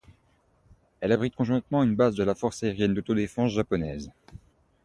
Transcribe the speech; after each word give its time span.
Elle 0.99 1.11
abrite 1.11 1.35
conjointement 1.35 1.83
une 1.83 1.95
base 1.95 2.15
de 2.15 2.23
la 2.23 2.33
Force 2.33 2.63
aérienne 2.63 2.95
d'autodéfense 2.95 3.51
japonaise. 3.51 4.09